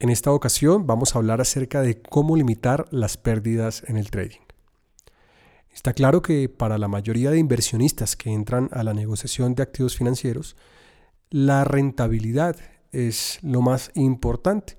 [0.00, 4.38] En esta ocasión vamos a hablar acerca de cómo limitar las pérdidas en el trading.
[5.74, 9.96] Está claro que para la mayoría de inversionistas que entran a la negociación de activos
[9.96, 10.56] financieros,
[11.30, 12.56] la rentabilidad
[12.92, 14.78] es lo más importante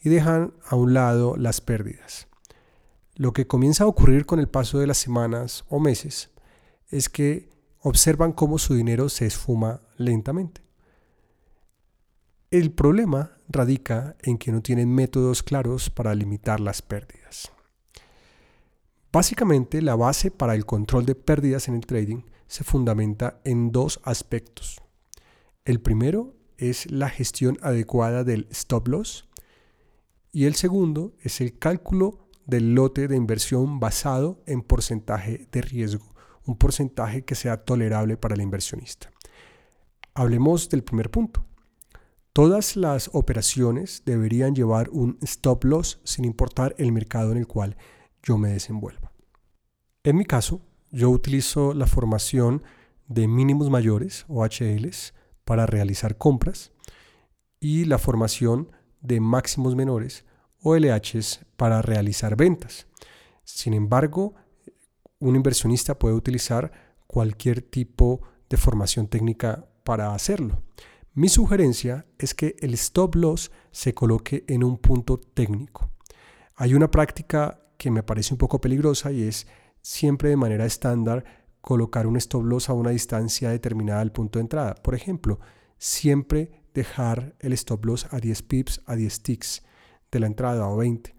[0.00, 2.28] y dejan a un lado las pérdidas.
[3.16, 6.30] Lo que comienza a ocurrir con el paso de las semanas o meses
[6.88, 7.50] es que
[7.80, 10.62] observan cómo su dinero se esfuma lentamente.
[12.50, 17.52] El problema radica en que no tienen métodos claros para limitar las pérdidas.
[19.12, 24.00] Básicamente, la base para el control de pérdidas en el trading se fundamenta en dos
[24.02, 24.80] aspectos.
[25.64, 29.28] El primero es la gestión adecuada del stop loss
[30.32, 36.06] y el segundo es el cálculo del lote de inversión basado en porcentaje de riesgo,
[36.44, 39.10] un porcentaje que sea tolerable para el inversionista.
[40.14, 41.44] Hablemos del primer punto,
[42.34, 47.76] Todas las operaciones deberían llevar un stop loss sin importar el mercado en el cual
[48.24, 49.12] yo me desenvuelva.
[50.02, 50.60] En mi caso,
[50.90, 52.64] yo utilizo la formación
[53.06, 56.72] de mínimos mayores o HLs para realizar compras
[57.60, 60.24] y la formación de máximos menores
[60.60, 62.88] o LHs para realizar ventas.
[63.44, 64.34] Sin embargo,
[65.20, 66.72] un inversionista puede utilizar
[67.06, 70.64] cualquier tipo de formación técnica para hacerlo.
[71.16, 75.88] Mi sugerencia es que el stop loss se coloque en un punto técnico.
[76.56, 79.46] Hay una práctica que me parece un poco peligrosa y es
[79.80, 81.24] siempre de manera estándar
[81.60, 84.74] colocar un stop loss a una distancia determinada del punto de entrada.
[84.74, 85.38] Por ejemplo,
[85.78, 89.62] siempre dejar el stop loss a 10 pips, a 10 ticks
[90.10, 91.14] de la entrada o 20.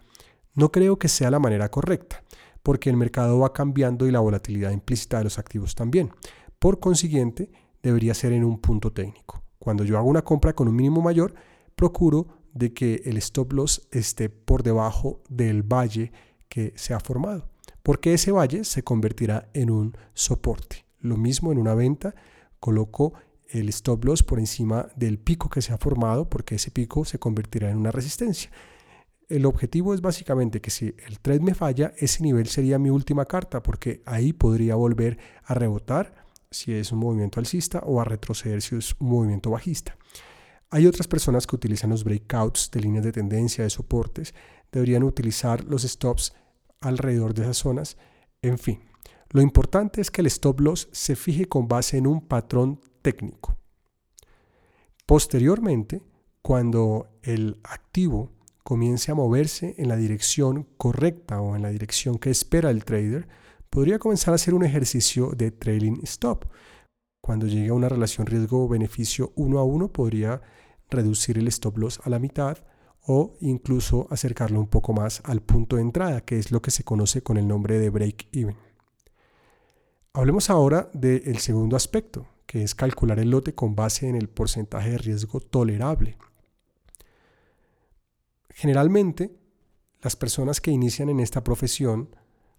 [0.55, 2.21] No creo que sea la manera correcta,
[2.63, 6.11] porque el mercado va cambiando y la volatilidad implícita de los activos también.
[6.59, 7.49] Por consiguiente,
[7.81, 9.44] debería ser en un punto técnico.
[9.59, 11.33] Cuando yo hago una compra con un mínimo mayor,
[11.75, 16.11] procuro de que el stop loss esté por debajo del valle
[16.47, 17.49] que se ha formado,
[17.83, 20.85] porque ese valle se convertirá en un soporte.
[20.99, 22.15] Lo mismo en una venta,
[22.59, 23.13] coloco
[23.49, 27.19] el stop loss por encima del pico que se ha formado, porque ese pico se
[27.19, 28.49] convertirá en una resistencia.
[29.27, 33.25] El objetivo es básicamente que si el trade me falla, ese nivel sería mi última
[33.25, 36.24] carta, porque ahí podría volver a rebotar
[36.55, 39.97] si es un movimiento alcista o a retroceder si es un movimiento bajista.
[40.69, 44.33] Hay otras personas que utilizan los breakouts de líneas de tendencia, de soportes,
[44.71, 46.33] deberían utilizar los stops
[46.81, 47.97] alrededor de esas zonas.
[48.41, 48.81] En fin,
[49.29, 53.57] lo importante es que el stop loss se fije con base en un patrón técnico.
[55.05, 56.01] Posteriormente,
[56.41, 58.31] cuando el activo
[58.63, 63.27] comience a moverse en la dirección correcta o en la dirección que espera el trader,
[63.69, 66.45] podría comenzar a hacer un ejercicio de trailing stop.
[67.21, 70.41] Cuando llegue a una relación riesgo-beneficio uno a uno, podría
[70.89, 72.59] reducir el stop loss a la mitad
[73.07, 76.83] o incluso acercarlo un poco más al punto de entrada, que es lo que se
[76.83, 78.57] conoce con el nombre de break even.
[80.13, 84.91] Hablemos ahora del segundo aspecto, que es calcular el lote con base en el porcentaje
[84.91, 86.17] de riesgo tolerable.
[88.49, 89.35] Generalmente,
[90.01, 92.15] las personas que inician en esta profesión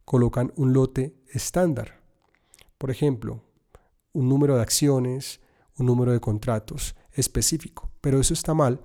[0.06, 2.00] colocan un lote estándar.
[2.78, 3.42] Por ejemplo,
[4.12, 5.40] un número de acciones,
[5.76, 7.90] un número de contratos específico.
[8.00, 8.80] Pero eso está mal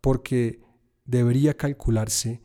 [0.00, 0.62] porque
[1.04, 2.40] debería calcularse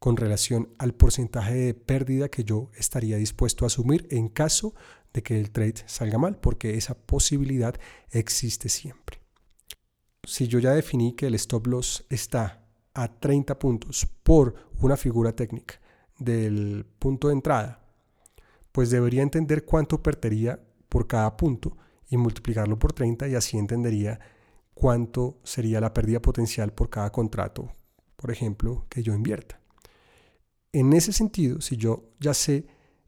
[0.00, 4.74] con relación al porcentaje de pérdida que yo estaría dispuesto a asumir en caso
[5.12, 7.74] de que el trade salga mal, porque esa posibilidad
[8.10, 9.20] existe siempre.
[10.24, 15.32] Si yo ya definí que el stop loss está a 30 puntos por una figura
[15.34, 15.80] técnica
[16.18, 17.80] del punto de entrada,
[18.72, 21.76] pues debería entender cuánto perdería por cada punto
[22.08, 24.18] y multiplicarlo por 30 y así entendería
[24.74, 27.72] cuánto sería la pérdida potencial por cada contrato,
[28.16, 29.60] por ejemplo, que yo invierta.
[30.72, 32.66] En ese sentido, si yo ya sé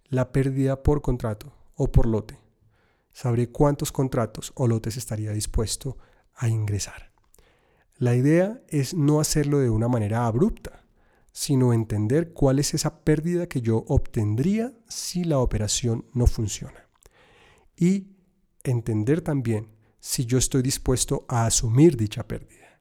[0.09, 2.39] la pérdida por contrato o por lote,
[3.13, 5.97] sabré cuántos contratos o lotes estaría dispuesto
[6.35, 7.13] a ingresar.
[7.97, 10.80] La idea es no hacerlo de una manera abrupta,
[11.33, 16.89] sino entender cuál es esa pérdida que yo obtendría si la operación no funciona.
[17.77, 18.17] Y
[18.65, 19.69] entender también
[20.01, 22.81] si yo estoy dispuesto a asumir dicha pérdida.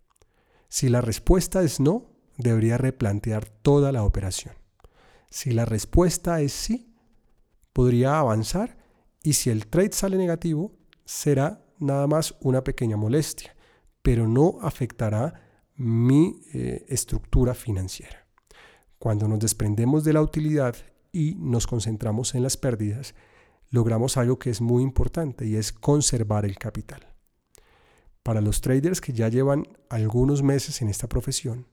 [0.68, 4.56] Si la respuesta es no, debería replantear toda la operación.
[5.30, 6.96] Si la respuesta es sí,
[7.74, 8.78] podría avanzar
[9.24, 10.76] y si el trade sale negativo,
[11.06, 13.56] será nada más una pequeña molestia,
[14.02, 15.42] pero no afectará
[15.76, 18.19] mi eh, estructura financiera.
[19.00, 20.76] Cuando nos desprendemos de la utilidad
[21.14, 23.16] y nos concentramos en las pérdidas,
[23.70, 27.08] logramos algo que es muy importante y es conservar el capital.
[28.24, 31.66] Para los traders que ya llevan algunos meses en esta profesión,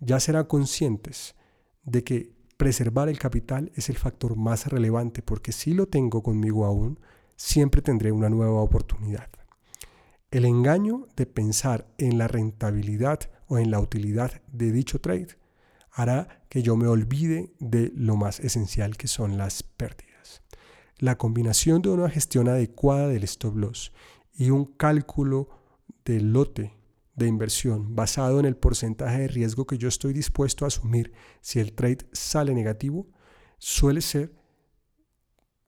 [0.00, 1.36] ya serán conscientes
[1.84, 6.64] de que preservar el capital es el factor más relevante porque si lo tengo conmigo
[6.64, 6.98] aún,
[7.36, 9.28] siempre tendré una nueva oportunidad.
[10.32, 15.39] El engaño de pensar en la rentabilidad o en la utilidad de dicho trade
[15.92, 20.42] hará que yo me olvide de lo más esencial que son las pérdidas.
[20.98, 23.92] La combinación de una gestión adecuada del stop loss
[24.32, 25.48] y un cálculo
[26.04, 26.76] de lote
[27.14, 31.60] de inversión basado en el porcentaje de riesgo que yo estoy dispuesto a asumir si
[31.60, 33.08] el trade sale negativo
[33.58, 34.32] suele ser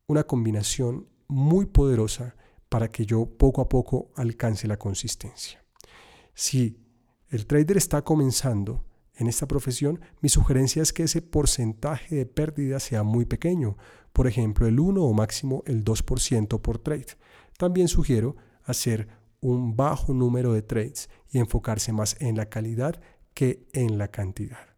[0.07, 2.37] una combinación muy poderosa
[2.69, 5.63] para que yo poco a poco alcance la consistencia.
[6.35, 6.79] Si
[7.29, 8.85] el trader está comenzando
[9.17, 13.77] en esta profesión, mi sugerencia es que ese porcentaje de pérdida sea muy pequeño,
[14.13, 17.17] por ejemplo el 1 o máximo el 2% por trade.
[17.59, 19.09] También sugiero hacer
[19.41, 23.01] un bajo número de trades y enfocarse más en la calidad
[23.35, 24.77] que en la cantidad.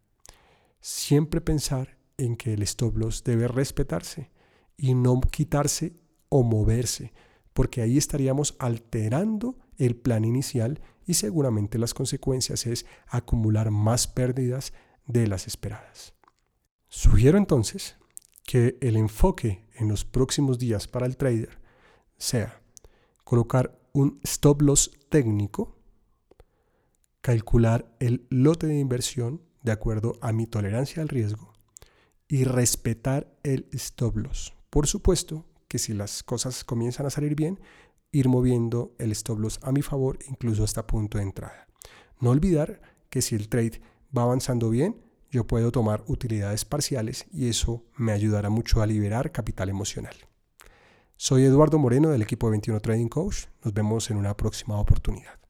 [0.79, 4.31] Siempre pensar en que el stop loss debe respetarse
[4.77, 5.95] y no quitarse
[6.29, 7.13] o moverse,
[7.53, 14.73] porque ahí estaríamos alterando el plan inicial y seguramente las consecuencias es acumular más pérdidas
[15.07, 16.13] de las esperadas.
[16.87, 17.97] Sugiero entonces
[18.43, 21.59] que el enfoque en los próximos días para el trader
[22.17, 22.61] sea
[23.23, 25.75] colocar un stop loss técnico,
[27.21, 31.53] calcular el lote de inversión de acuerdo a mi tolerancia al riesgo
[32.27, 34.53] y respetar el stop loss.
[34.69, 37.59] Por supuesto que si las cosas comienzan a salir bien,
[38.15, 41.67] ir moviendo el stop loss a mi favor incluso hasta punto de entrada.
[42.21, 43.81] No olvidar que si el trade
[44.17, 49.33] va avanzando bien, yo puedo tomar utilidades parciales y eso me ayudará mucho a liberar
[49.33, 50.15] capital emocional.
[51.17, 53.47] Soy Eduardo Moreno del equipo de 21 Trading Coach.
[53.63, 55.44] Nos vemos en una próxima oportunidad.